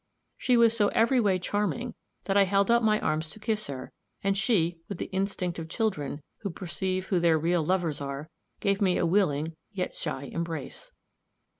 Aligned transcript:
She 0.35 0.57
was 0.57 0.75
so 0.75 0.87
every 0.95 1.19
way 1.19 1.37
charming 1.37 1.93
that 2.23 2.35
I 2.35 2.45
held 2.45 2.71
out 2.71 2.83
my 2.83 2.99
arms 3.01 3.29
to 3.29 3.39
kiss 3.39 3.67
her, 3.67 3.91
and 4.23 4.35
she, 4.35 4.79
with 4.89 4.97
the 4.97 5.11
instinct 5.11 5.59
of 5.59 5.69
children, 5.69 6.23
who 6.39 6.49
perceive 6.49 7.09
who 7.09 7.19
their 7.19 7.37
real 7.37 7.63
lovers 7.63 8.01
are, 8.01 8.27
gave 8.61 8.81
me 8.81 8.97
a 8.97 9.05
willing 9.05 9.55
yet 9.71 9.93
shy 9.93 10.23
embrace. 10.23 10.91